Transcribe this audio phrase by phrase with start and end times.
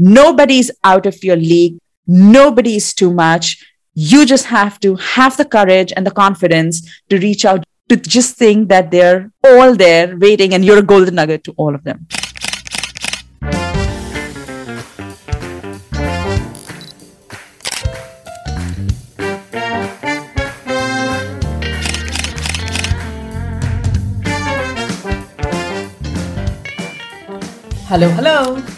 [0.00, 1.78] Nobody's out of your league.
[2.06, 3.66] Nobody's too much.
[3.94, 8.36] You just have to have the courage and the confidence to reach out to just
[8.36, 12.06] think that they're all there waiting and you're a golden nugget to all of them.
[27.88, 28.77] Hello, hello.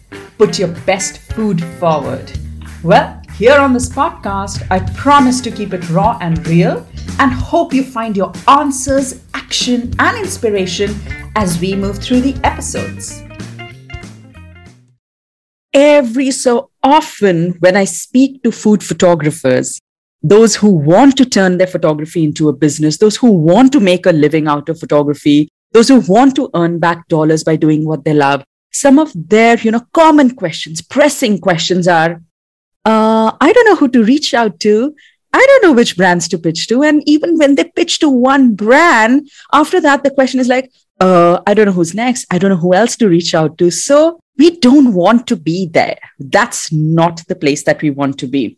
[0.41, 2.31] put your best food forward.
[2.81, 6.83] Well, here on this podcast, I promise to keep it raw and real
[7.19, 10.95] and hope you find your answers, action, and inspiration
[11.35, 13.21] as we move through the episodes.
[15.75, 19.79] Every so often, when I speak to food photographers,
[20.23, 24.07] those who want to turn their photography into a business, those who want to make
[24.07, 28.05] a living out of photography, those who want to earn back dollars by doing what
[28.05, 32.21] they love, some of their you know common questions pressing questions are
[32.85, 34.95] uh, i don't know who to reach out to.
[35.33, 36.83] I don't know which brands to pitch to.
[36.83, 41.39] And even when they pitch to one brand after that the question is like uh,
[41.47, 42.25] i don't know who's next.
[42.29, 43.71] I don't know who else to reach out to.
[43.71, 45.99] So we don't want to be there.
[46.19, 48.57] That's not the place that we want to be.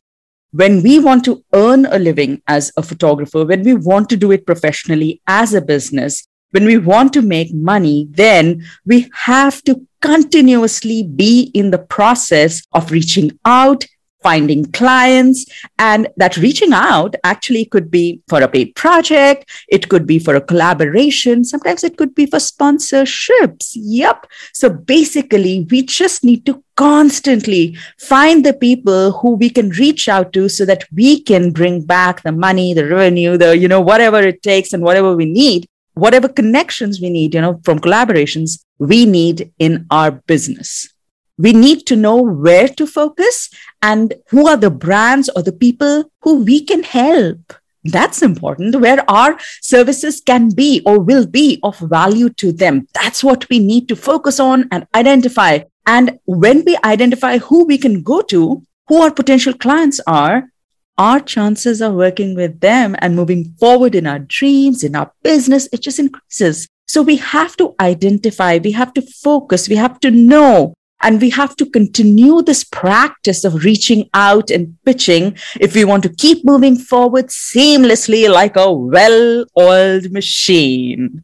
[0.51, 4.31] When we want to earn a living as a photographer when we want to do
[4.31, 9.85] it professionally as a business when we want to make money, then we have to
[10.01, 13.85] continuously be in the process of reaching out,
[14.21, 15.45] finding clients.
[15.79, 20.35] And that reaching out actually could be for a paid project, it could be for
[20.35, 23.71] a collaboration, sometimes it could be for sponsorships.
[23.73, 24.27] Yep.
[24.53, 30.33] So basically, we just need to constantly find the people who we can reach out
[30.33, 34.19] to so that we can bring back the money, the revenue, the, you know, whatever
[34.19, 39.05] it takes and whatever we need whatever connections we need, you know, from collaborations, we
[39.05, 40.89] need in our business.
[41.37, 43.49] We need to know where to focus
[43.81, 47.53] and who are the brands or the people who we can help.
[47.83, 52.87] That's important, where our services can be or will be of value to them.
[52.93, 55.59] That's what we need to focus on and identify.
[55.85, 60.49] And when we identify who we can go to, who our potential clients are,
[60.97, 65.67] our chances of working with them and moving forward in our dreams, in our business,
[65.71, 66.67] it just increases.
[66.87, 71.31] So we have to identify, we have to focus, we have to know, and we
[71.31, 76.45] have to continue this practice of reaching out and pitching if we want to keep
[76.45, 81.23] moving forward seamlessly like a well oiled machine.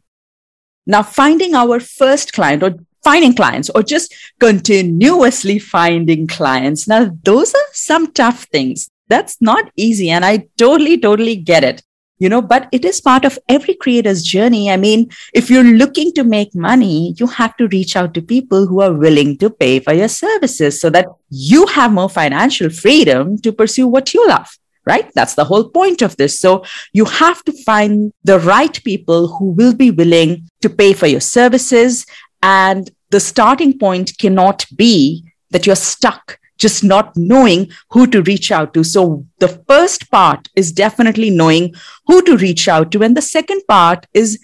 [0.86, 6.86] Now, finding our first client or finding clients or just continuously finding clients.
[6.88, 10.08] Now, those are some tough things that's not easy.
[10.08, 11.82] And I totally, totally get it.
[12.18, 14.70] You know, but it is part of every creator's journey.
[14.70, 18.66] I mean, if you're looking to make money, you have to reach out to people
[18.66, 23.38] who are willing to pay for your services so that you have more financial freedom
[23.38, 24.56] to pursue what you love
[24.86, 25.10] right?
[25.14, 26.40] That's the whole point of this.
[26.40, 31.06] So you have to find the right people who will be willing to pay for
[31.06, 32.06] your services.
[32.42, 38.52] And the starting point cannot be that you're stuck just not knowing who to reach
[38.52, 38.84] out to.
[38.84, 41.74] So the first part is definitely knowing
[42.06, 43.02] who to reach out to.
[43.02, 44.38] And the second part is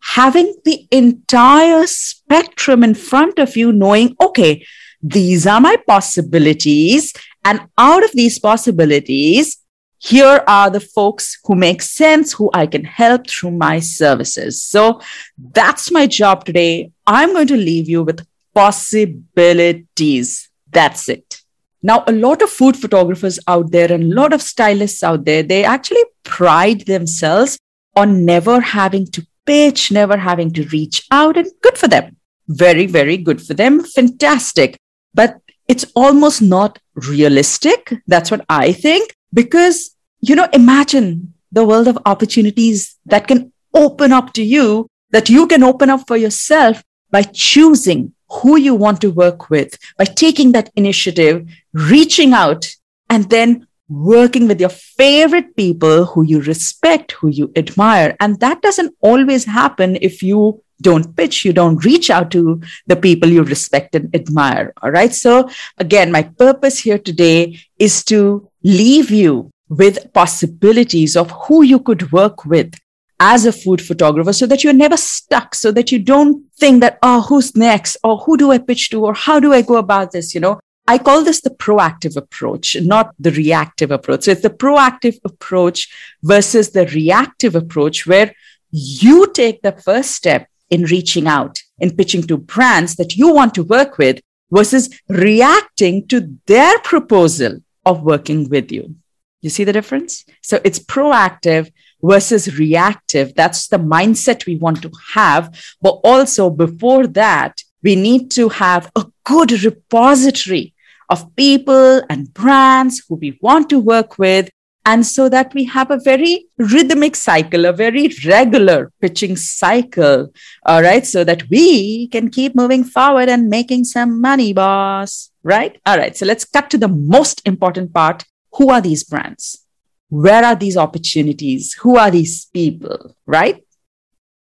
[0.00, 4.64] having the entire spectrum in front of you, knowing, okay,
[5.02, 7.12] these are my possibilities.
[7.44, 9.58] And out of these possibilities,
[9.98, 14.60] here are the folks who make sense, who I can help through my services.
[14.60, 15.00] So
[15.38, 16.90] that's my job today.
[17.06, 20.50] I'm going to leave you with possibilities.
[20.70, 21.41] That's it.
[21.82, 25.42] Now, a lot of food photographers out there and a lot of stylists out there,
[25.42, 27.58] they actually pride themselves
[27.96, 32.16] on never having to pitch, never having to reach out, and good for them.
[32.48, 33.82] Very, very good for them.
[33.82, 34.78] Fantastic.
[35.12, 37.94] But it's almost not realistic.
[38.06, 39.14] That's what I think.
[39.34, 45.28] Because, you know, imagine the world of opportunities that can open up to you, that
[45.28, 50.04] you can open up for yourself by choosing who you want to work with by
[50.04, 52.66] taking that initiative, reaching out,
[53.10, 58.16] and then working with your favorite people who you respect, who you admire.
[58.20, 62.96] And that doesn't always happen if you don't pitch, you don't reach out to the
[62.96, 64.72] people you respect and admire.
[64.82, 65.12] All right.
[65.12, 65.48] So,
[65.78, 72.12] again, my purpose here today is to leave you with possibilities of who you could
[72.12, 72.74] work with
[73.22, 76.98] as a food photographer so that you're never stuck, so that you don't think that,
[77.04, 77.96] oh, who's next?
[78.02, 79.04] Or who do I pitch to?
[79.06, 80.34] Or how do I go about this?
[80.34, 80.58] You know,
[80.88, 84.24] I call this the proactive approach, not the reactive approach.
[84.24, 85.88] So it's the proactive approach
[86.22, 88.34] versus the reactive approach where
[88.72, 93.54] you take the first step in reaching out, in pitching to brands that you want
[93.54, 94.20] to work with
[94.50, 98.96] versus reacting to their proposal of working with you.
[99.42, 100.24] You see the difference?
[100.40, 101.70] So it's proactive
[102.02, 103.34] versus reactive.
[103.34, 105.54] That's the mindset we want to have.
[105.80, 110.74] But also, before that, we need to have a good repository
[111.08, 114.48] of people and brands who we want to work with.
[114.84, 120.32] And so that we have a very rhythmic cycle, a very regular pitching cycle.
[120.66, 121.06] All right.
[121.06, 125.30] So that we can keep moving forward and making some money, boss.
[125.44, 125.80] Right.
[125.86, 126.16] All right.
[126.16, 128.24] So let's cut to the most important part.
[128.54, 129.64] Who are these brands?
[130.12, 131.72] Where are these opportunities?
[131.80, 133.16] Who are these people?
[133.24, 133.64] Right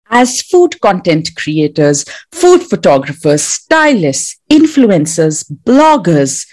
[0.10, 6.48] as food content creators, food photographers, stylists, influencers, bloggers,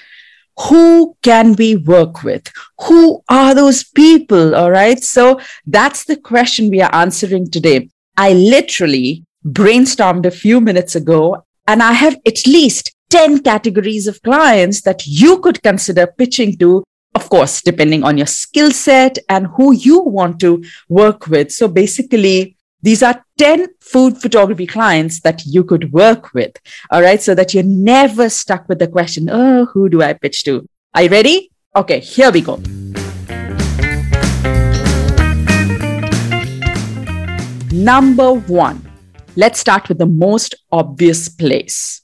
[0.69, 2.51] who can we work with?
[2.83, 4.55] Who are those people?
[4.55, 5.03] All right.
[5.03, 7.89] So that's the question we are answering today.
[8.17, 14.23] I literally brainstormed a few minutes ago and I have at least 10 categories of
[14.23, 16.85] clients that you could consider pitching to.
[17.15, 21.53] Of course, depending on your skill set and who you want to work with.
[21.53, 26.57] So basically, these are 10 food photography clients that you could work with.
[26.91, 27.23] All right.
[27.23, 30.69] So that you're never stuck with the question, oh, who do I pitch to?
[30.95, 31.51] Are you ready?
[31.77, 32.57] Okay, here we go.
[37.73, 38.89] Number one,
[39.35, 42.03] let's start with the most obvious place.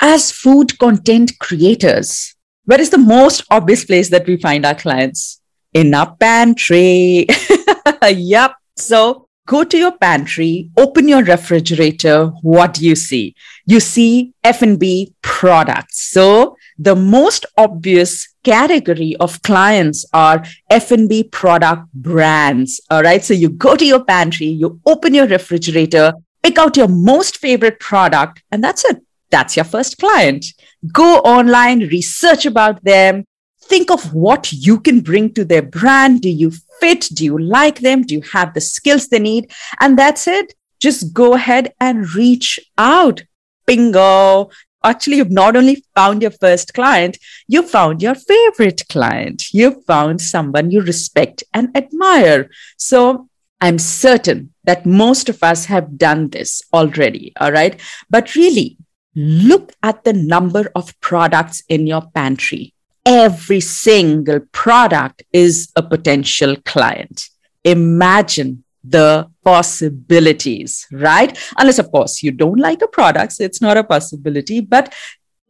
[0.00, 2.34] As food content creators,
[2.68, 5.40] where is the most obvious place that we find our clients?
[5.72, 7.26] In our pantry.
[8.02, 8.56] yep.
[8.76, 13.34] So go to your pantry, open your refrigerator, what do you see?
[13.64, 16.10] You see F&B products.
[16.10, 22.82] So the most obvious category of clients are F&B product brands.
[22.90, 23.24] All right.
[23.24, 26.12] So you go to your pantry, you open your refrigerator,
[26.42, 28.98] pick out your most favorite product, and that's it.
[29.30, 30.46] That's your first client.
[30.92, 33.24] Go online, research about them,
[33.68, 36.22] think of what you can bring to their brand.
[36.22, 37.08] Do you fit?
[37.12, 38.02] Do you like them?
[38.02, 39.52] Do you have the skills they need?
[39.80, 40.54] And that's it.
[40.80, 43.22] Just go ahead and reach out.
[43.66, 44.50] Bingo.
[44.84, 49.52] Actually, you've not only found your first client, you found your favorite client.
[49.52, 52.48] You found someone you respect and admire.
[52.76, 53.28] So
[53.60, 57.32] I'm certain that most of us have done this already.
[57.40, 57.78] All right.
[58.08, 58.78] But really,
[59.18, 62.72] look at the number of products in your pantry
[63.08, 67.30] every single product is a potential client.
[67.64, 71.36] Imagine the possibilities, right?
[71.56, 74.60] Unless, of course, you don't like a product, so it's not a possibility.
[74.60, 74.94] But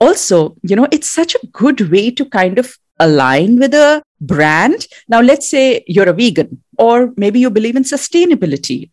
[0.01, 4.87] also, you know, it's such a good way to kind of align with a brand.
[5.09, 8.91] Now, let's say you're a vegan, or maybe you believe in sustainability.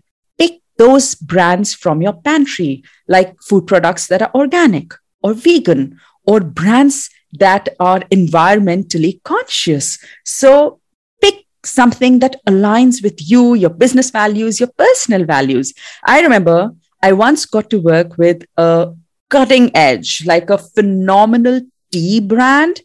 [0.77, 7.09] Those brands from your pantry, like food products that are organic or vegan, or brands
[7.33, 9.99] that are environmentally conscious.
[10.23, 10.79] So
[11.21, 15.73] pick something that aligns with you, your business values, your personal values.
[16.03, 18.93] I remember I once got to work with a
[19.29, 22.81] cutting edge, like a phenomenal tea brand,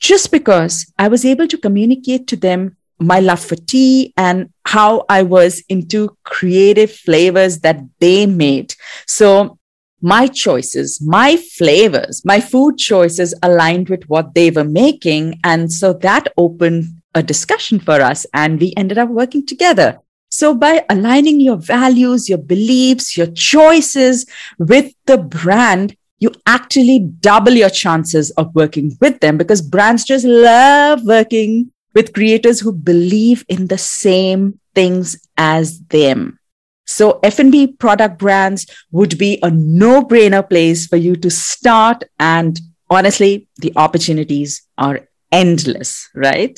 [0.00, 5.04] just because I was able to communicate to them my love for tea and how
[5.08, 8.74] I was into creative flavors that they made.
[9.06, 9.58] So
[10.00, 15.40] my choices, my flavors, my food choices aligned with what they were making.
[15.44, 19.98] And so that opened a discussion for us and we ended up working together.
[20.30, 24.26] So by aligning your values, your beliefs, your choices
[24.58, 30.24] with the brand, you actually double your chances of working with them because brands just
[30.24, 36.38] love working with creators who believe in the same things as them.
[36.86, 42.04] So F&B product brands would be a no-brainer place for you to start.
[42.20, 46.56] And honestly, the opportunities are endless, right?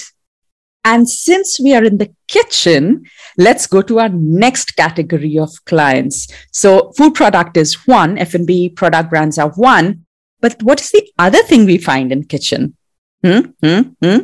[0.84, 3.06] And since we are in the kitchen,
[3.38, 6.28] let's go to our next category of clients.
[6.52, 10.04] So food product is one, F&B product brands are one.
[10.42, 12.76] But what is the other thing we find in kitchen?
[13.24, 13.40] Hmm?
[13.62, 13.80] Hmm?
[14.02, 14.18] Hmm?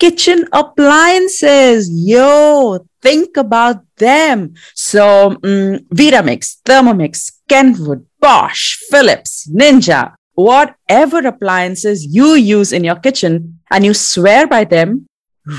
[0.00, 1.88] Kitchen appliances.
[1.92, 4.54] Yo, think about them.
[4.74, 13.60] So, um, Vitamix, Thermomix, Kenwood, Bosch, Philips, Ninja, whatever appliances you use in your kitchen
[13.70, 15.06] and you swear by them,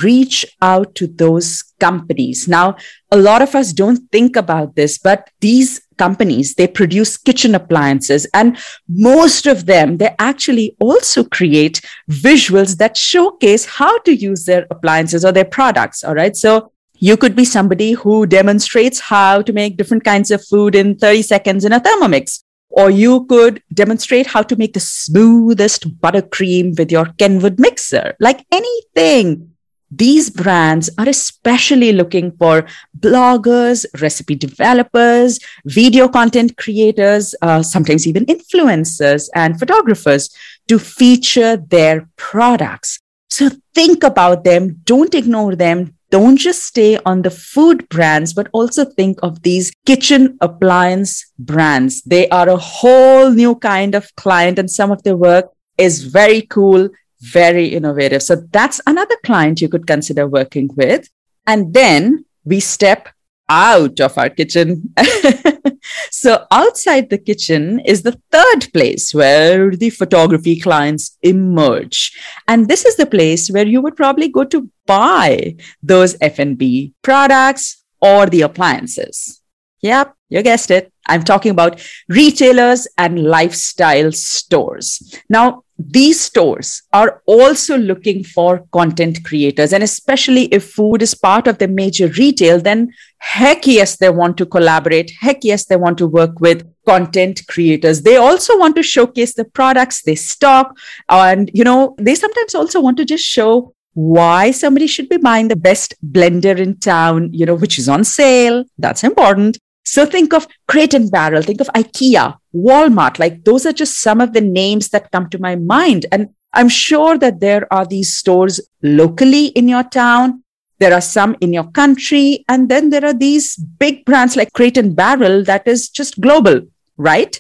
[0.04, 2.48] reach out to those companies.
[2.48, 2.76] Now,
[3.12, 8.28] a lot of us don't think about this, but these companies, they produce kitchen appliances
[8.34, 14.66] and most of them, they actually also create visuals that showcase how to use their
[14.76, 16.04] appliances or their products.
[16.04, 16.36] All right.
[16.36, 20.98] So you could be somebody who demonstrates how to make different kinds of food in
[20.98, 22.44] 30 seconds in a Thermomix.
[22.70, 28.46] Or you could demonstrate how to make the smoothest buttercream with your Kenwood mixer, like
[28.52, 29.51] anything
[29.92, 32.66] these brands are especially looking for
[32.98, 40.30] bloggers, recipe developers, video content creators, uh, sometimes even influencers and photographers
[40.68, 43.00] to feature their products.
[43.30, 45.96] So think about them, don't ignore them.
[46.10, 52.02] Don't just stay on the food brands, but also think of these kitchen appliance brands.
[52.02, 56.42] They are a whole new kind of client, and some of their work is very
[56.42, 56.90] cool
[57.22, 58.24] very innovative.
[58.24, 61.08] So that's another client you could consider working with.
[61.48, 63.10] And then we step
[63.50, 64.94] out of our kitchen.
[66.12, 72.18] so outside the kitchen is the third place where the photography clients emerge.
[72.48, 77.84] And this is the place where you would probably go to buy those F&B products
[78.02, 79.42] or the appliances.
[79.82, 80.92] Yep, you guessed it.
[81.08, 85.20] I'm talking about retailers and lifestyle stores.
[85.30, 89.74] Now, these stores are also looking for content creators.
[89.74, 94.38] And especially if food is part of the major retail, then heck yes, they want
[94.38, 95.12] to collaborate.
[95.20, 98.04] Heck yes, they want to work with content creators.
[98.04, 100.78] They also want to showcase the products they stock.
[101.10, 105.50] And, you know, they sometimes also want to just show why somebody should be buying
[105.50, 108.64] the best blender in town, you know, which is on sale.
[108.78, 109.58] That's important.
[109.84, 113.20] So think of Crate and Barrel, think of IKEA, Walmart.
[113.20, 116.06] Like those are just some of the names that come to my mind.
[116.12, 120.44] And I'm sure that there are these stores locally in your town.
[120.80, 122.44] There are some in your country.
[122.48, 126.62] And then there are these big brands like Crate and Barrel that is just global,
[126.98, 127.40] right?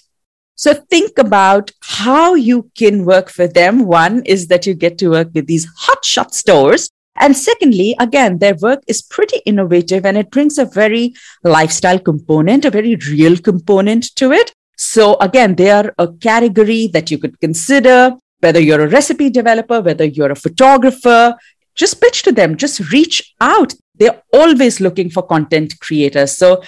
[0.55, 3.85] So think about how you can work for them.
[3.85, 8.55] One is that you get to work with these hotshot stores and secondly, again, their
[8.55, 11.13] work is pretty innovative and it brings a very
[11.43, 14.53] lifestyle component, a very real component to it.
[14.77, 19.81] So again, they are a category that you could consider, whether you're a recipe developer,
[19.81, 21.35] whether you're a photographer,
[21.75, 23.73] just pitch to them, just reach out.
[23.95, 26.37] They're always looking for content creators.
[26.37, 26.63] So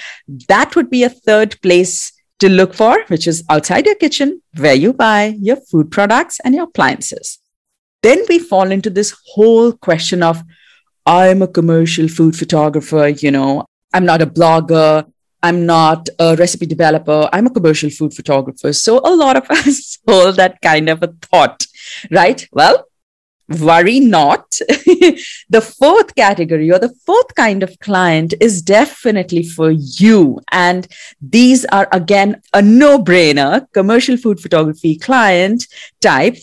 [0.49, 4.75] that would be a third place to look for, which is outside your kitchen, where
[4.75, 7.39] you buy your food products and your appliances
[8.03, 10.43] then we fall into this whole question of
[11.05, 15.05] I'm a commercial food photographer, you know, I'm not a blogger,
[15.41, 18.71] I'm not a recipe developer, I'm a commercial food photographer.
[18.73, 21.65] So a lot of us hold that kind of a thought,
[22.11, 22.47] right?
[22.51, 22.85] Well,
[23.59, 24.49] worry not.
[25.49, 30.39] the fourth category or the fourth kind of client is definitely for you.
[30.51, 30.87] And
[31.21, 35.67] these are again a no brainer commercial food photography client
[35.99, 36.37] type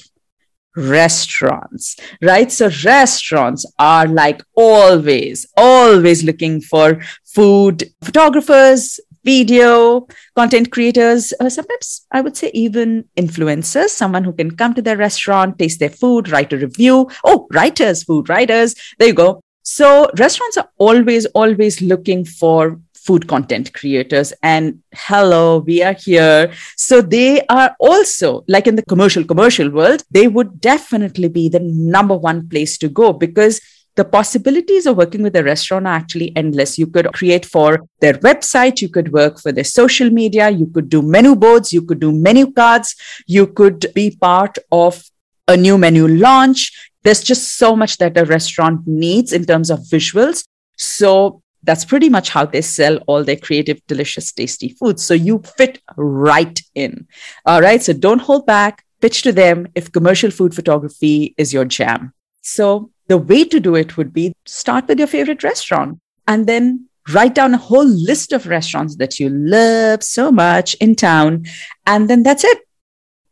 [0.77, 2.51] restaurants, right?
[2.51, 12.07] So restaurants are like always, always looking for food photographers, video content creators, uh, sometimes
[12.11, 16.31] I would say even influencers, someone who can come to their restaurant, taste their food,
[16.31, 17.09] write a review.
[17.25, 18.75] Oh, writers, food writers.
[18.99, 19.43] There you go.
[19.63, 26.53] So restaurants are always, always looking for food content creators and hello we are here
[26.77, 31.61] so they are also like in the commercial commercial world they would definitely be the
[31.61, 33.61] number one place to go because
[33.97, 36.79] the possibilities of working with a restaurant are actually endless.
[36.79, 40.89] You could create for their website, you could work for their social media, you could
[40.89, 42.95] do menu boards, you could do menu cards,
[43.27, 45.03] you could be part of
[45.49, 46.73] a new menu launch.
[47.03, 50.45] There's just so much that a restaurant needs in terms of visuals.
[50.77, 55.05] So that's pretty much how they sell all their creative, delicious, tasty foods.
[55.05, 57.07] So you fit right in.
[57.45, 57.83] All right.
[57.83, 58.85] So don't hold back.
[59.01, 62.13] Pitch to them if commercial food photography is your jam.
[62.43, 66.87] So the way to do it would be start with your favorite restaurant and then
[67.13, 71.45] write down a whole list of restaurants that you love so much in town.
[71.87, 72.59] And then that's it.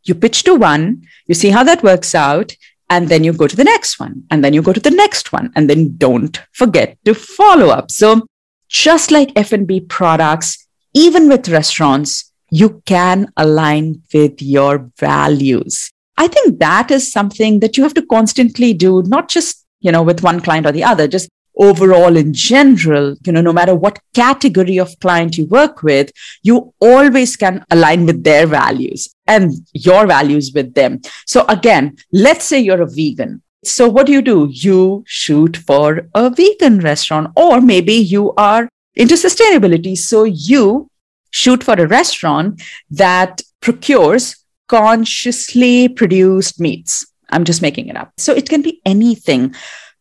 [0.03, 2.53] You pitch to one, you see how that works out,
[2.89, 5.31] and then you go to the next one and then you go to the next
[5.31, 7.91] one and then don't forget to follow up.
[7.91, 8.25] So
[8.67, 15.91] just like f&b products even with restaurants you can align with your values.
[16.17, 20.03] I think that is something that you have to constantly do not just you know,
[20.03, 21.29] with one client or the other, just
[21.59, 26.11] overall in general, you know, no matter what category of client you work with,
[26.41, 31.01] you always can align with their values and your values with them.
[31.25, 33.41] So again, let's say you're a vegan.
[33.63, 34.47] So what do you do?
[34.49, 39.97] You shoot for a vegan restaurant, or maybe you are into sustainability.
[39.97, 40.89] So you
[41.29, 44.37] shoot for a restaurant that procures
[44.69, 47.05] consciously produced meats.
[47.29, 48.13] I'm just making it up.
[48.17, 49.53] So it can be anything.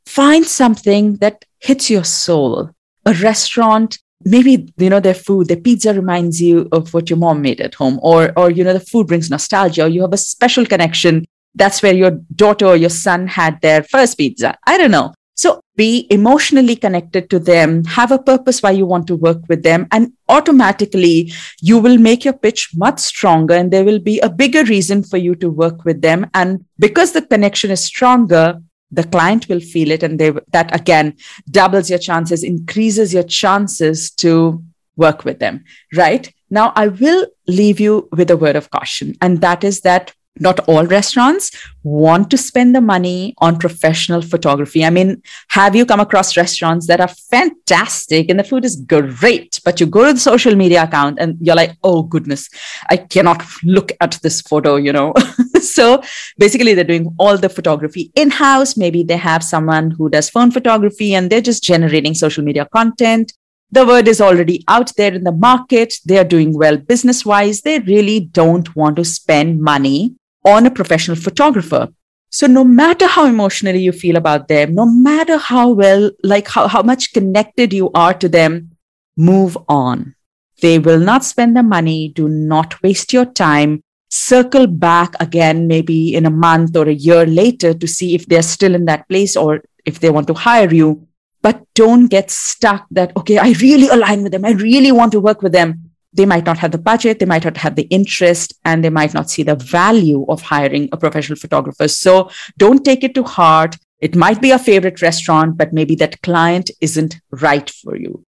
[0.07, 2.71] Find something that hits your soul.
[3.07, 7.43] A restaurant, maybe you know their food, their pizza reminds you of what your mom
[7.43, 9.85] made at home, or or you know the food brings nostalgia.
[9.85, 11.25] Or you have a special connection.
[11.55, 14.57] That's where your daughter or your son had their first pizza.
[14.67, 15.15] I don't know.
[15.39, 19.63] So be emotionally connected to them, have a purpose why you want to work with
[19.63, 24.29] them, and automatically you will make your pitch much stronger and there will be a
[24.29, 26.29] bigger reason for you to work with them.
[26.35, 31.15] And because the connection is stronger, the client will feel it and they that again
[31.51, 34.63] doubles your chances increases your chances to
[34.97, 35.65] work with them
[35.95, 40.13] right now i will leave you with a word of caution and that is that
[40.41, 41.51] not all restaurants
[41.83, 44.85] want to spend the money on professional photography.
[44.85, 49.61] I mean, have you come across restaurants that are fantastic and the food is great,
[49.65, 52.49] but you go to the social media account and you're like, oh goodness,
[52.91, 55.15] I cannot look at this photo, you know?
[55.63, 56.03] so
[56.39, 58.77] basically, they're doing all the photography in house.
[58.77, 63.33] Maybe they have someone who does phone photography and they're just generating social media content
[63.71, 65.95] the word is already out there in the market.
[66.07, 67.61] They are doing well business wise.
[67.61, 71.89] They really don't want to spend money on a professional photographer.
[72.31, 76.69] So no matter how emotionally you feel about them, no matter how well, like how,
[76.69, 78.77] how much connected you are to them,
[79.17, 80.15] move on.
[80.61, 82.09] They will not spend the money.
[82.09, 83.83] Do not waste your time.
[84.09, 88.43] Circle back again, maybe in a month or a year later to see if they're
[88.43, 91.07] still in that place or if they want to hire you.
[91.43, 94.45] But don't get stuck that, okay, I really align with them.
[94.45, 97.45] I really want to work with them they might not have the budget, they might
[97.45, 101.39] not have the interest, and they might not see the value of hiring a professional
[101.39, 101.89] photographer.
[101.89, 103.77] So don't take it to heart.
[104.01, 108.25] It might be a favorite restaurant, but maybe that client isn't right for you.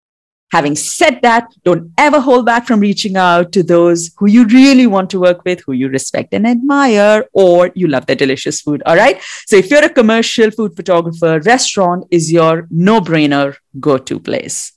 [0.51, 4.85] Having said that, don't ever hold back from reaching out to those who you really
[4.85, 8.83] want to work with, who you respect and admire, or you love their delicious food.
[8.85, 9.21] All right.
[9.45, 14.73] So if you're a commercial food photographer, restaurant is your no brainer go to place.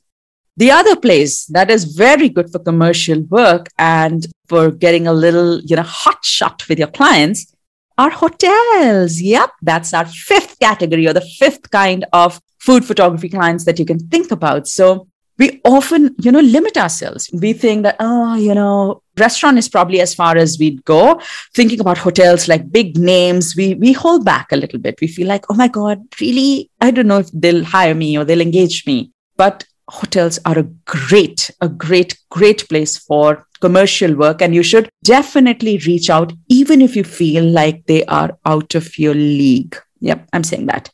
[0.57, 5.61] The other place that is very good for commercial work and for getting a little,
[5.63, 7.53] you know, hot shot with your clients
[7.99, 9.21] are hotels.
[9.21, 13.85] Yep, that's our fifth category or the fifth kind of food photography clients that you
[13.85, 14.69] can think about.
[14.69, 17.29] So we often, you know, limit ourselves.
[17.33, 21.21] We think that, oh, you know, restaurant is probably as far as we'd go.
[21.55, 25.01] Thinking about hotels like big names, we we hold back a little bit.
[25.01, 26.71] We feel like, oh my God, really?
[26.81, 29.11] I don't know if they'll hire me or they'll engage me.
[29.37, 34.41] But hotels are a great, a great, great place for commercial work.
[34.41, 38.99] And you should definitely reach out, even if you feel like they are out of
[38.99, 39.77] your league.
[40.01, 40.91] Yep, I'm saying that.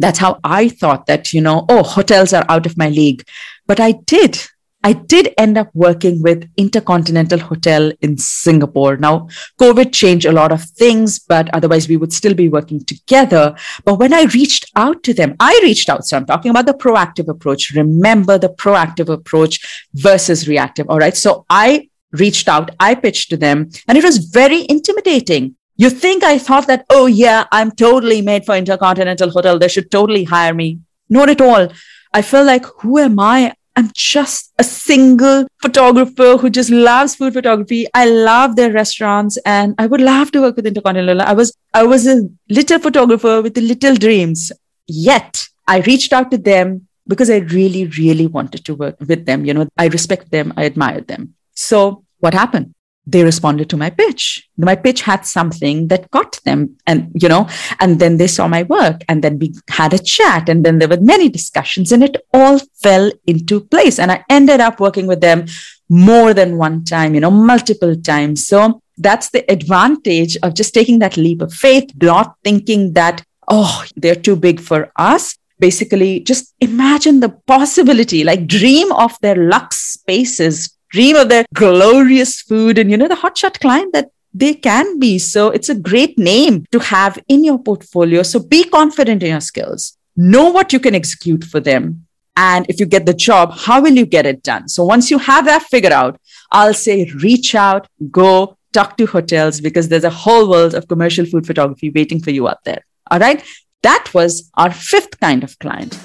[0.00, 3.24] That's how I thought that, you know, oh, hotels are out of my league.
[3.68, 4.40] But I did
[4.84, 8.96] I did end up working with Intercontinental Hotel in Singapore.
[8.96, 9.28] Now,
[9.60, 13.56] COVID changed a lot of things, but otherwise we would still be working together.
[13.84, 16.06] But when I reached out to them, I reached out.
[16.06, 17.72] So I'm talking about the proactive approach.
[17.74, 20.88] Remember the proactive approach versus reactive.
[20.88, 21.16] All right.
[21.16, 25.56] So I reached out, I pitched to them, and it was very intimidating.
[25.76, 29.58] You think I thought that, oh, yeah, I'm totally made for Intercontinental Hotel.
[29.58, 30.80] They should totally hire me.
[31.10, 31.68] Not at all.
[32.12, 33.54] I felt like, who am I?
[33.78, 37.86] I'm just a single photographer who just loves food photography.
[37.94, 41.22] I love their restaurants and I would love to work with Intercontinental.
[41.22, 44.50] I was, I was a little photographer with little dreams.
[44.88, 49.44] Yet I reached out to them because I really, really wanted to work with them.
[49.44, 50.52] You know, I respect them.
[50.56, 51.34] I admired them.
[51.54, 52.74] So what happened?
[53.08, 54.46] They responded to my pitch.
[54.58, 57.48] My pitch had something that got them, and you know,
[57.80, 60.88] and then they saw my work, and then we had a chat, and then there
[60.88, 63.98] were many discussions, and it all fell into place.
[63.98, 65.46] And I ended up working with them
[65.88, 68.46] more than one time, you know, multiple times.
[68.46, 73.84] So that's the advantage of just taking that leap of faith, not thinking that, oh,
[73.96, 75.38] they're too big for us.
[75.58, 82.40] Basically, just imagine the possibility, like dream of their lux spaces dream of their glorious
[82.40, 85.18] food and, you know, the hotshot client that they can be.
[85.18, 88.22] So it's a great name to have in your portfolio.
[88.22, 89.96] So be confident in your skills.
[90.16, 92.06] Know what you can execute for them.
[92.36, 94.68] And if you get the job, how will you get it done?
[94.68, 96.20] So once you have that figured out,
[96.52, 101.26] I'll say reach out, go talk to hotels because there's a whole world of commercial
[101.26, 102.84] food photography waiting for you out there.
[103.10, 103.42] All right.
[103.82, 105.98] That was our fifth kind of client.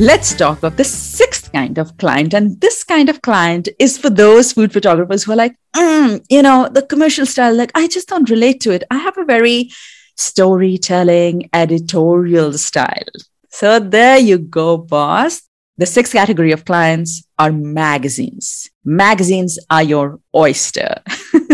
[0.00, 2.32] Let's talk of the sixth kind of client.
[2.32, 6.40] And this kind of client is for those food photographers who are like, mm, you
[6.40, 8.84] know, the commercial style, like, I just don't relate to it.
[8.92, 9.70] I have a very
[10.16, 13.10] storytelling, editorial style.
[13.50, 15.42] So there you go, boss.
[15.78, 18.70] The sixth category of clients are magazines.
[18.84, 21.02] Magazines are your oyster.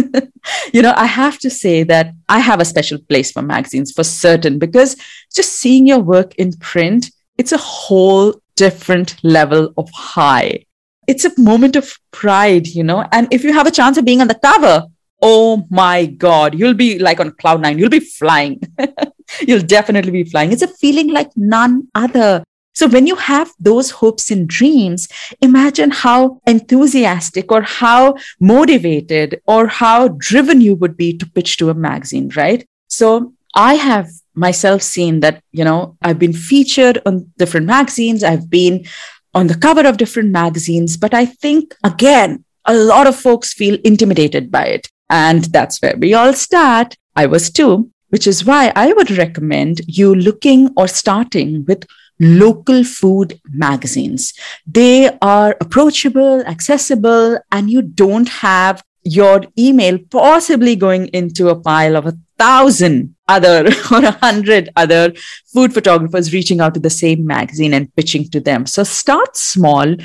[0.74, 4.04] you know, I have to say that I have a special place for magazines for
[4.04, 4.96] certain because
[5.34, 10.64] just seeing your work in print it's a whole different level of high.
[11.06, 13.04] It's a moment of pride, you know.
[13.12, 14.86] And if you have a chance of being on the cover,
[15.20, 18.60] oh my God, you'll be like on cloud nine, you'll be flying.
[19.40, 20.52] you'll definitely be flying.
[20.52, 22.44] It's a feeling like none other.
[22.74, 25.08] So when you have those hopes and dreams,
[25.40, 31.70] imagine how enthusiastic or how motivated or how driven you would be to pitch to
[31.70, 32.66] a magazine, right?
[32.88, 38.50] So I have myself seen that, you know, I've been featured on different magazines, I've
[38.50, 38.86] been
[39.34, 43.78] on the cover of different magazines, but I think, again, a lot of folks feel
[43.84, 44.88] intimidated by it.
[45.10, 46.96] And that's where we all start.
[47.16, 51.86] I was too, which is why I would recommend you looking or starting with
[52.20, 54.32] local food magazines.
[54.66, 61.96] They are approachable, accessible, and you don't have your email possibly going into a pile
[61.96, 65.12] of a thousand other or a hundred other
[65.52, 68.66] food photographers reaching out to the same magazine and pitching to them.
[68.66, 69.96] So start small.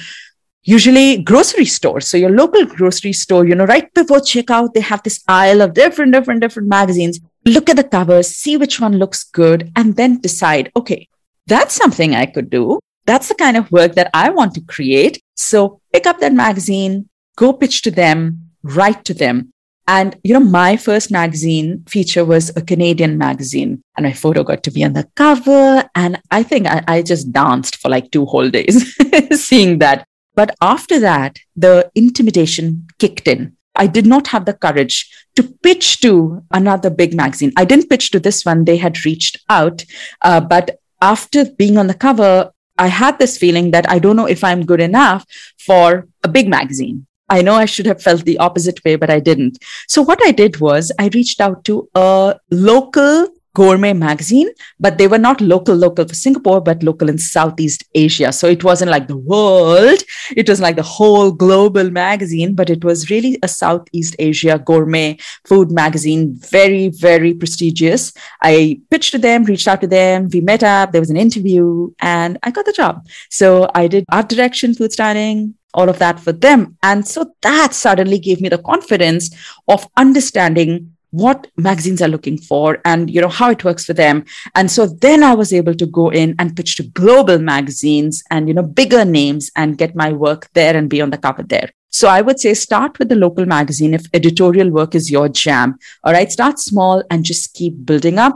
[0.63, 2.07] Usually grocery stores.
[2.07, 5.73] So your local grocery store, you know, right before checkout, they have this aisle of
[5.73, 7.19] different, different, different magazines.
[7.45, 11.07] Look at the covers, see which one looks good, and then decide, okay,
[11.47, 12.79] that's something I could do.
[13.05, 15.23] That's the kind of work that I want to create.
[15.35, 19.51] So pick up that magazine, go pitch to them, write to them.
[19.89, 24.61] And, you know, my first magazine feature was a Canadian magazine, and my photo got
[24.63, 25.89] to be on the cover.
[25.95, 28.95] And I think I, I just danced for like two whole days
[29.31, 30.05] seeing that.
[30.35, 33.57] But after that, the intimidation kicked in.
[33.73, 37.51] I did not have the courage to pitch to another big magazine.
[37.57, 39.83] I didn't pitch to this one, they had reached out.
[40.21, 44.27] Uh, but after being on the cover, I had this feeling that I don't know
[44.27, 45.25] if I'm good enough
[45.57, 47.07] for a big magazine.
[47.29, 49.59] I know I should have felt the opposite way, but I didn't.
[49.87, 55.07] So what I did was I reached out to a local gourmet magazine, but they
[55.07, 58.31] were not local, local for Singapore, but local in Southeast Asia.
[58.31, 59.99] So it wasn't like the world.
[60.35, 65.17] It was like the whole global magazine, but it was really a Southeast Asia gourmet
[65.45, 68.13] food magazine, very, very prestigious.
[68.41, 70.29] I pitched to them, reached out to them.
[70.31, 70.91] We met up.
[70.91, 73.05] There was an interview and I got the job.
[73.29, 76.77] So I did art direction, food styling, all of that for them.
[76.83, 79.35] And so that suddenly gave me the confidence
[79.67, 84.25] of understanding what magazines are looking for and you know how it works for them.
[84.55, 88.47] And so then i was able to go in and pitch to global magazines and
[88.47, 91.71] you know bigger names and get my work there and be on the cover there.
[91.89, 95.79] So i would say start with the local magazine if editorial work is your jam.
[96.03, 98.33] All right start small and just keep building up.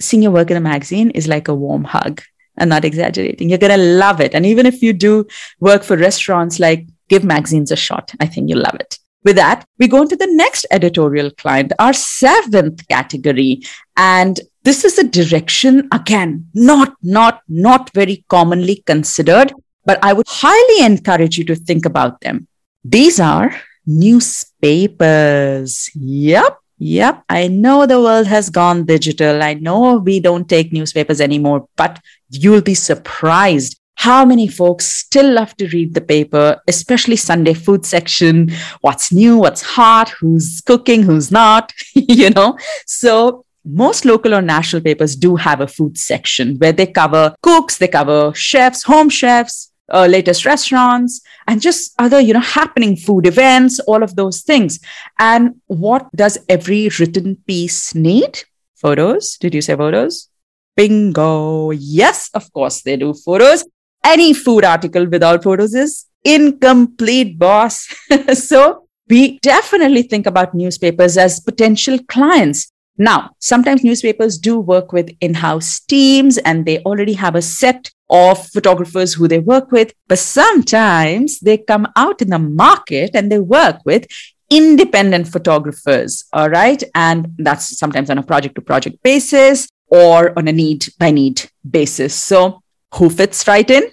[0.00, 2.22] Seeing your work in a magazine is like a warm hug
[2.60, 3.48] I'm not exaggerating.
[3.48, 4.34] You're going to love it.
[4.34, 5.26] And even if you do
[5.60, 8.12] work for restaurants, like give magazines a shot.
[8.20, 8.98] I think you'll love it.
[9.24, 13.62] With that, we go into the next editorial client, our seventh category.
[13.96, 19.52] And this is a direction, again, not, not, not very commonly considered,
[19.84, 22.46] but I would highly encourage you to think about them.
[22.84, 25.90] These are newspapers.
[25.94, 26.58] Yep.
[26.78, 29.42] Yep, I know the world has gone digital.
[29.42, 35.32] I know we don't take newspapers anymore, but you'll be surprised how many folks still
[35.32, 41.02] love to read the paper, especially Sunday food section, what's new, what's hot, who's cooking,
[41.02, 42.56] who's not, you know?
[42.86, 47.78] So most local or national papers do have a food section where they cover cooks,
[47.78, 53.26] they cover chefs, home chefs, uh, latest restaurants and just other you know happening food
[53.26, 54.80] events all of those things.
[55.18, 58.44] And what does every written piece need?
[58.76, 59.36] Photos.
[59.38, 60.28] Did you say photos?
[60.76, 61.70] Bingo.
[61.70, 63.14] Yes of course they do.
[63.14, 63.64] Photos.
[64.04, 67.88] Any food article without photos is incomplete boss.
[68.34, 72.70] So we definitely think about newspapers as potential clients.
[72.98, 77.90] Now, sometimes newspapers do work with in house teams and they already have a set
[78.10, 83.30] of photographers who they work with, but sometimes they come out in the market and
[83.30, 84.06] they work with
[84.50, 86.24] independent photographers.
[86.32, 86.82] All right.
[86.94, 91.50] And that's sometimes on a project to project basis or on a need by need
[91.68, 92.14] basis.
[92.14, 92.62] So,
[92.94, 93.84] who fits right in?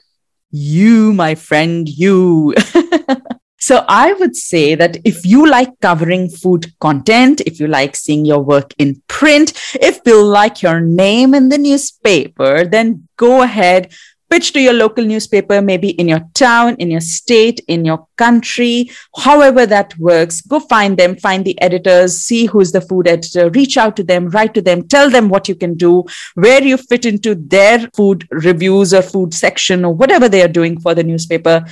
[0.52, 2.54] You, my friend, you.
[3.66, 8.24] So I would say that if you like covering food content, if you like seeing
[8.24, 13.92] your work in print, if you like your name in the newspaper, then go ahead,
[14.30, 18.92] pitch to your local newspaper, maybe in your town, in your state, in your country,
[19.18, 20.42] however that works.
[20.42, 24.30] Go find them, find the editors, see who's the food editor, reach out to them,
[24.30, 26.04] write to them, tell them what you can do,
[26.36, 30.80] where you fit into their food reviews or food section or whatever they are doing
[30.80, 31.66] for the newspaper.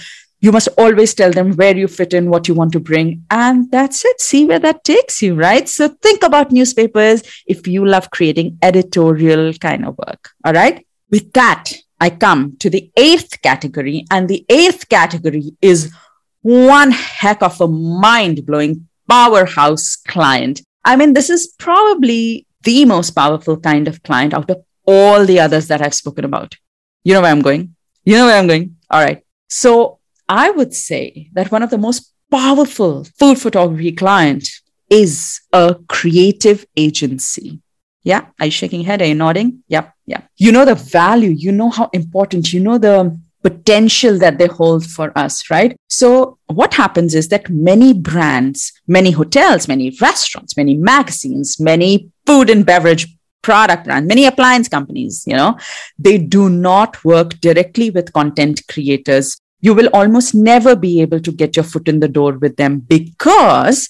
[0.43, 3.23] You must always tell them where you fit in, what you want to bring.
[3.31, 4.19] And that's it.
[4.19, 5.69] See where that takes you, right?
[5.69, 10.31] So think about newspapers if you love creating editorial kind of work.
[10.43, 10.85] All right.
[11.09, 15.93] With that, I come to the eighth category, and the eighth category is
[16.41, 20.61] one heck of a mind blowing powerhouse client.
[20.83, 25.39] I mean, this is probably the most powerful kind of client out of all the
[25.39, 26.57] others that I've spoken about.
[27.05, 27.77] You know where I'm going?
[28.03, 28.75] You know where I'm going?
[28.89, 29.23] All right.
[29.47, 34.49] So I would say that one of the most powerful food photography client
[34.89, 37.59] is a creative agency.
[38.03, 38.27] Yeah.
[38.39, 39.01] Are you shaking head?
[39.01, 39.63] Are you nodding?
[39.67, 39.93] Yep.
[40.05, 40.21] Yeah.
[40.37, 44.85] You know the value, you know how important, you know the potential that they hold
[44.85, 45.75] for us, right?
[45.89, 52.49] So what happens is that many brands, many hotels, many restaurants, many magazines, many food
[52.49, 53.07] and beverage
[53.41, 55.57] product brands, many appliance companies, you know,
[55.99, 59.37] they do not work directly with content creators.
[59.63, 62.79] You will almost never be able to get your foot in the door with them
[62.79, 63.87] because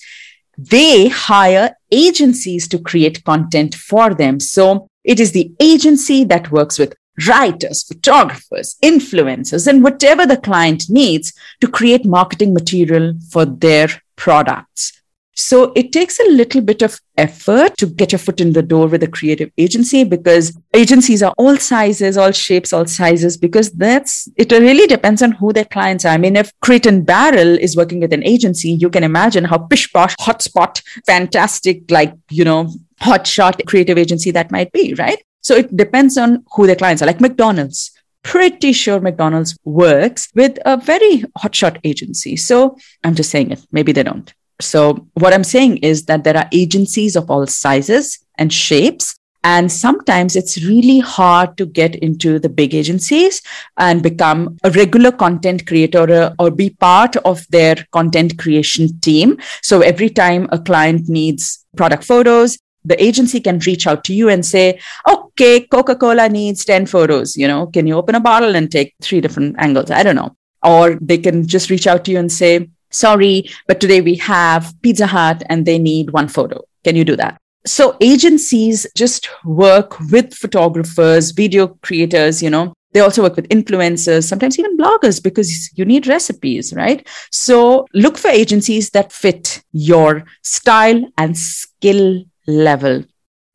[0.56, 4.40] they hire agencies to create content for them.
[4.40, 6.96] So it is the agency that works with
[7.28, 15.03] writers, photographers, influencers, and whatever the client needs to create marketing material for their products.
[15.36, 18.88] So it takes a little bit of effort to get your foot in the door
[18.88, 24.30] with a creative agency because agencies are all sizes, all shapes, all sizes, because that's,
[24.38, 26.10] it really depends on who their clients are.
[26.14, 29.58] I mean, if Crate and Barrel is working with an agency, you can imagine how
[29.58, 35.22] pish posh, hotspot, fantastic, like, you know, hotshot creative agency that might be, right?
[35.42, 37.92] So it depends on who their clients are, like McDonald's
[38.24, 42.38] pretty sure McDonald's works with a very hotshot agency.
[42.38, 43.60] So I'm just saying it.
[43.72, 44.34] Maybe they don't.
[44.62, 49.16] So, what I'm saying is that there are agencies of all sizes and shapes.
[49.46, 53.42] And sometimes it's really hard to get into the big agencies
[53.78, 59.38] and become a regular content creator or, be part of their content creation team.
[59.62, 64.30] So every time a client needs product photos, the agency can reach out to you
[64.30, 67.36] and say, okay, Coca Cola needs 10 photos.
[67.36, 69.92] You know, can you open a bottle and take three different angles?
[69.92, 70.36] I don't know.
[70.64, 74.74] Or they can just reach out to you and say, sorry, but today we have
[74.82, 76.62] Pizza Hut and they need one photo.
[76.84, 77.38] Can you do that?
[77.66, 84.26] So agencies just work with photographers, video creators, you know, they also work with influencers,
[84.26, 87.08] sometimes even bloggers, because you need recipes, right?
[87.32, 93.04] So look for agencies that fit your style and skill level.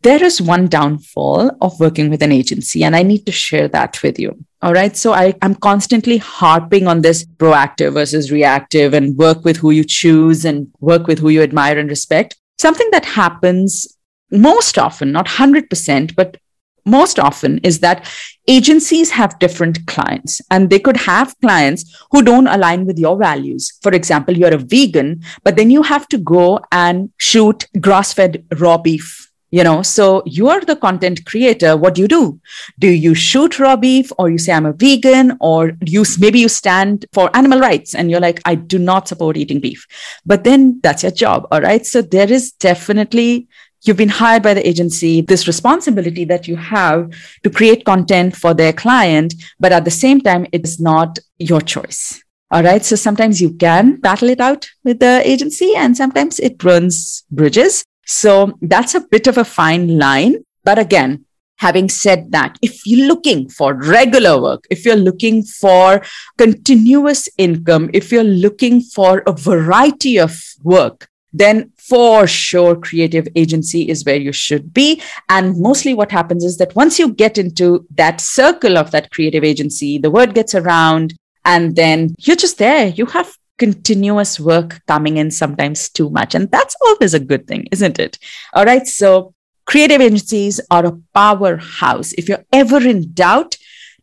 [0.03, 4.03] There is one downfall of working with an agency, and I need to share that
[4.03, 4.45] with you.
[4.61, 4.97] All right.
[4.97, 9.85] So I, I'm constantly harping on this proactive versus reactive and work with who you
[9.85, 12.37] choose and work with who you admire and respect.
[12.59, 13.87] Something that happens
[14.33, 16.39] most often, not 100%, but
[16.85, 18.11] most often is that
[18.49, 23.73] agencies have different clients and they could have clients who don't align with your values.
[23.83, 28.45] For example, you're a vegan, but then you have to go and shoot grass fed
[28.59, 31.77] raw beef you know so you are the content creator.
[31.77, 32.41] What do you do?
[32.79, 36.49] Do you shoot raw beef or you say i'm a vegan or you maybe you
[36.49, 39.87] stand for animal rights and you're like i do not support eating beef.
[40.27, 41.85] But then that's your job all right?
[41.85, 43.49] So there is definitely
[43.83, 47.11] you've been hired by the agency this responsibility that you have
[47.45, 52.23] to create content for their client but at the same time it's not your choice
[52.51, 52.85] all right?
[52.85, 57.85] So sometimes you can battle it out with the agency and sometimes it burns bridges
[58.09, 60.43] so that's a bit of a fine line.
[60.65, 66.03] But again, having said that, if you're looking for regular work, if you're looking for
[66.39, 73.91] continuous income, if you're looking for a variety of work, then for sure creative agency
[73.91, 77.87] is where you should be and mostly what happens is that once you get into
[77.95, 81.13] that circle of that creative agency the word gets around
[81.45, 86.35] and then you're just there you have continuous work coming in sometimes too much.
[86.35, 88.19] And that's always a good thing, isn't it?
[88.55, 88.87] All right.
[88.87, 89.35] So
[89.67, 92.13] creative agencies are a powerhouse.
[92.13, 93.57] If you're ever in doubt,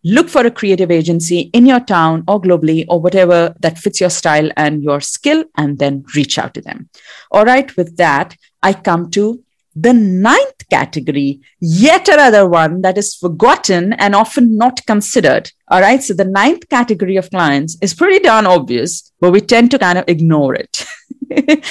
[0.03, 4.11] look for a creative agency in your town or globally or whatever that fits your
[4.11, 6.89] style and your skill, and then reach out to them.
[7.31, 7.75] All right.
[7.77, 9.43] With that, I come to
[9.75, 15.51] The ninth category, yet another one that is forgotten and often not considered.
[15.67, 16.01] All right.
[16.01, 19.97] So the ninth category of clients is pretty darn obvious, but we tend to kind
[19.97, 20.85] of ignore it.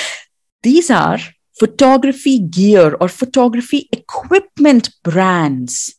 [0.63, 1.19] These are
[1.59, 5.95] photography gear or photography equipment brands.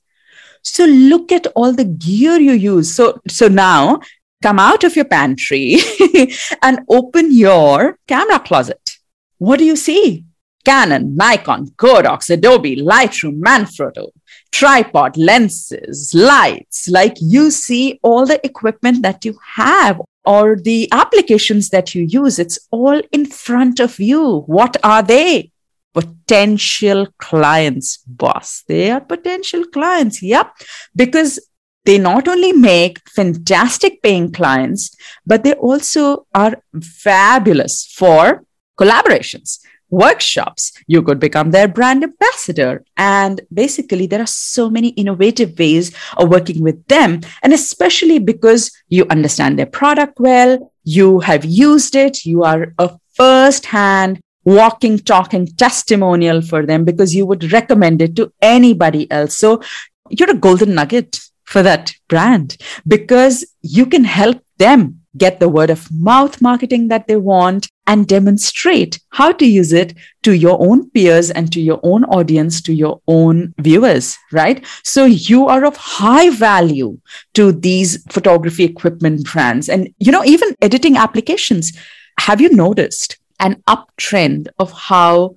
[0.62, 2.94] So look at all the gear you use.
[2.94, 4.00] So, so now
[4.42, 5.78] come out of your pantry
[6.62, 8.92] and open your camera closet.
[9.38, 10.26] What do you see?
[10.66, 14.10] Canon, Nikon, Godox, Adobe, Lightroom, Manfrotto,
[14.52, 16.90] tripod, lenses, lights.
[16.90, 22.40] Like you see all the equipment that you have or the applications that you use.
[22.40, 24.42] It's all in front of you.
[24.48, 25.52] What are they?
[25.94, 28.64] Potential clients, boss.
[28.68, 30.22] They are potential clients.
[30.22, 30.52] Yep.
[30.96, 31.40] Because
[31.86, 38.44] they not only make fantastic paying clients, but they also are fabulous for
[38.78, 40.74] collaborations workshops.
[40.88, 42.84] You could become their brand ambassador.
[42.98, 47.22] And basically, there are so many innovative ways of working with them.
[47.44, 52.98] And especially because you understand their product well, you have used it, you are a
[53.14, 59.38] first hand walking, talking testimonial for them because you would recommend it to anybody else.
[59.38, 59.62] So
[60.10, 65.70] you're a golden nugget for that brand because you can help them get the word
[65.70, 70.90] of mouth marketing that they want and demonstrate how to use it to your own
[70.90, 74.66] peers and to your own audience, to your own viewers, right?
[74.84, 77.00] So you are of high value
[77.36, 81.78] to these photography equipment brands and, you know, even editing applications.
[82.20, 85.36] Have you noticed an uptrend of how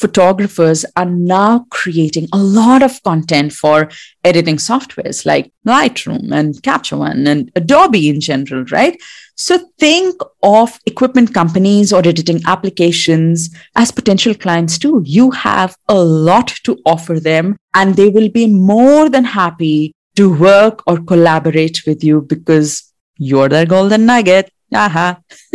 [0.00, 3.88] photographers are now creating a lot of content for
[4.24, 8.98] editing softwares like Lightroom and Capture One and Adobe in general, right?
[9.36, 15.02] So think of equipment companies or editing applications as potential clients too.
[15.04, 20.34] You have a lot to offer them and they will be more than happy to
[20.34, 24.50] work or collaborate with you because you're their golden nugget.
[24.74, 25.20] Aha.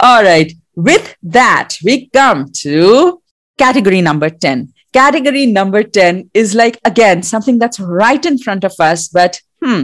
[0.00, 0.52] All right.
[0.74, 3.19] With that, we come to
[3.60, 4.72] category number 10.
[4.92, 9.82] Category number 10 is like, again, something that's right in front of us, but hmm,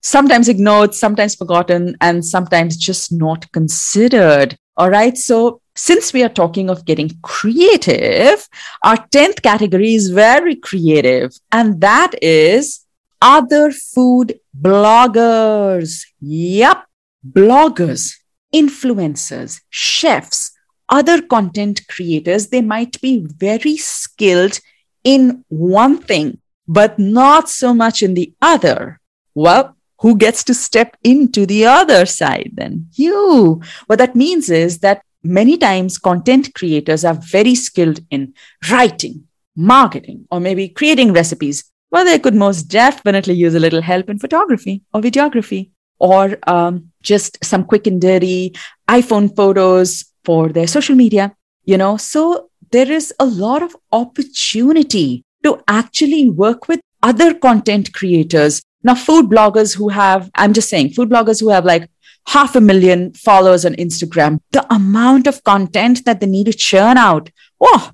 [0.00, 4.56] sometimes ignored, sometimes forgotten, and sometimes just not considered.
[4.76, 5.18] All right.
[5.18, 8.48] So, since we are talking of getting creative,
[8.84, 12.84] our 10th category is very creative, and that is
[13.20, 16.04] other food bloggers.
[16.20, 16.84] Yep.
[17.26, 18.12] Bloggers,
[18.54, 20.47] influencers, chefs,
[20.88, 24.60] other content creators, they might be very skilled
[25.04, 29.00] in one thing, but not so much in the other.
[29.34, 32.88] Well, who gets to step into the other side then?
[32.92, 33.62] You.
[33.86, 38.34] What that means is that many times content creators are very skilled in
[38.70, 39.24] writing,
[39.56, 41.64] marketing, or maybe creating recipes.
[41.90, 46.92] Well, they could most definitely use a little help in photography or videography or um,
[47.02, 48.54] just some quick and dirty
[48.88, 51.32] iPhone photos for their social media,
[51.64, 51.96] you know.
[51.96, 58.94] So there is a lot of opportunity to actually work with other content creators now,
[58.94, 61.90] food bloggers who have, I'm just saying, food bloggers who have like
[62.28, 66.96] half a million followers on Instagram, the amount of content that they need to churn
[66.96, 67.90] out, oh,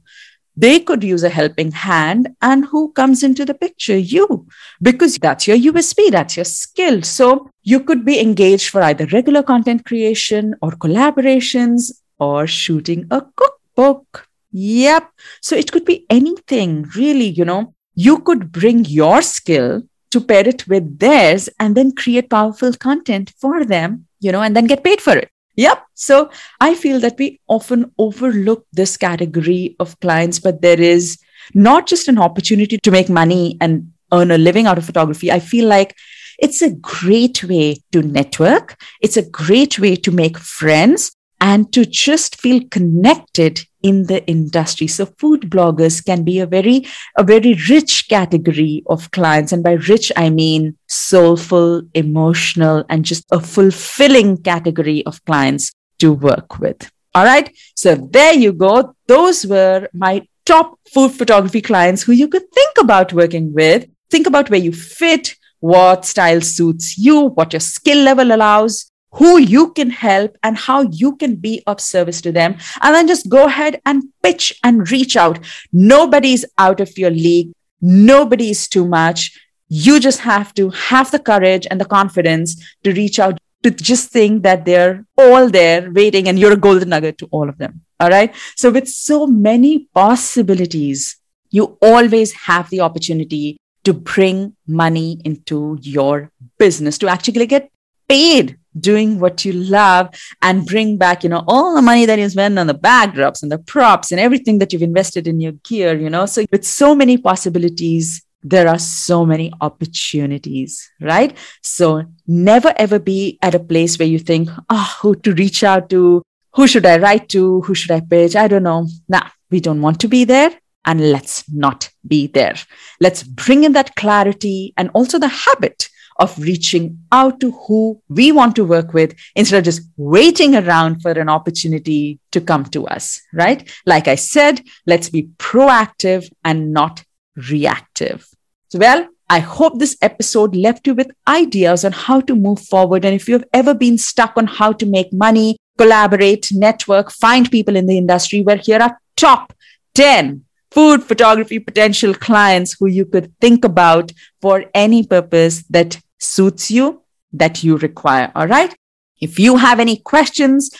[0.56, 2.28] they could use a helping hand.
[2.42, 3.96] And who comes into the picture?
[3.96, 4.46] You,
[4.82, 7.02] because that's your USP, that's your skill.
[7.02, 13.22] So you could be engaged for either regular content creation or collaborations or shooting a
[13.36, 14.28] cookbook.
[14.52, 15.10] Yep.
[15.40, 17.74] So it could be anything, really, you know.
[17.94, 23.32] You could bring your skill to pair it with theirs and then create powerful content
[23.38, 25.28] for them, you know, and then get paid for it.
[25.56, 25.84] Yep.
[25.94, 31.18] So I feel that we often overlook this category of clients, but there is
[31.52, 35.30] not just an opportunity to make money and earn a living out of photography.
[35.30, 35.96] I feel like
[36.38, 38.80] it's a great way to network.
[39.00, 41.12] It's a great way to make friends
[41.44, 44.86] and to just feel connected in the industry.
[44.86, 46.86] So food bloggers can be a very,
[47.18, 49.52] a very rich category of clients.
[49.52, 56.14] And by rich, I mean soulful, emotional, and just a fulfilling category of clients to
[56.14, 56.90] work with.
[57.14, 57.54] All right.
[57.76, 58.94] So there you go.
[59.06, 63.86] Those were my top food photography clients who you could think about working with.
[64.10, 69.38] Think about where you fit, what style suits you, what your skill level allows, who
[69.38, 72.56] you can help and how you can be of service to them.
[72.80, 75.38] And then just go ahead and pitch and reach out.
[75.72, 77.52] Nobody's out of your league.
[77.80, 79.38] Nobody's too much.
[79.68, 84.10] You just have to have the courage and the confidence to reach out to just
[84.10, 87.80] think that they're all there waiting and you're a golden nugget to all of them.
[87.98, 88.34] All right.
[88.56, 91.16] So with so many possibilities
[91.54, 97.70] you always have the opportunity to bring money into your business, to actually get
[98.08, 100.08] paid doing what you love
[100.42, 103.50] and bring back, you know, all the money that you spend on the backdrops and
[103.50, 106.26] the props and everything that you've invested in your gear, you know.
[106.26, 111.36] So with so many possibilities, there are so many opportunities, right?
[111.62, 115.88] So never ever be at a place where you think, oh, who to reach out
[115.90, 116.22] to,
[116.52, 118.36] who should I write to, who should I pitch?
[118.36, 118.86] I don't know.
[119.08, 120.50] Nah, we don't want to be there
[120.84, 122.54] and let's not be there.
[123.00, 128.32] Let's bring in that clarity and also the habit of reaching out to who we
[128.32, 132.86] want to work with instead of just waiting around for an opportunity to come to
[132.86, 133.68] us, right?
[133.86, 137.04] Like I said, let's be proactive and not
[137.36, 138.28] reactive.
[138.68, 143.04] So, well, I hope this episode left you with ideas on how to move forward.
[143.04, 147.74] And if you've ever been stuck on how to make money, collaborate, network, find people
[147.74, 149.52] in the industry, well, here are top
[149.94, 154.10] 10 food photography potential clients who you could think about
[154.42, 157.02] for any purpose that suits you,
[157.32, 158.30] that you require.
[158.34, 158.74] All right.
[159.20, 160.70] If you have any questions,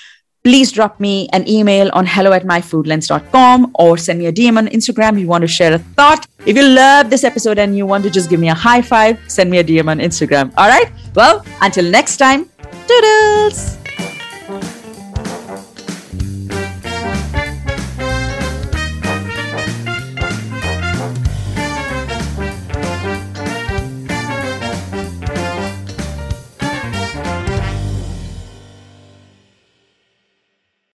[0.43, 4.68] please drop me an email on hello at myfoodlens.com or send me a DM on
[4.68, 5.18] Instagram.
[5.18, 6.26] You want to share a thought.
[6.47, 9.18] If you love this episode and you want to just give me a high five,
[9.26, 10.53] send me a DM on Instagram.
[10.57, 10.93] All right.
[11.14, 12.51] Well, until next time,
[12.87, 13.84] doodles.